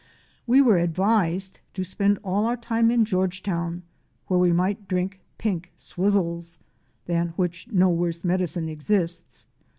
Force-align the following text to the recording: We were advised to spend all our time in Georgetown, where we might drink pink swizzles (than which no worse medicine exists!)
We 0.47 0.63
were 0.63 0.79
advised 0.79 1.59
to 1.75 1.83
spend 1.83 2.17
all 2.23 2.47
our 2.47 2.57
time 2.57 2.89
in 2.89 3.05
Georgetown, 3.05 3.83
where 4.25 4.39
we 4.39 4.51
might 4.51 4.87
drink 4.87 5.19
pink 5.37 5.71
swizzles 5.77 6.57
(than 7.05 7.33
which 7.35 7.71
no 7.71 7.89
worse 7.91 8.23
medicine 8.25 8.67
exists!) 8.67 9.45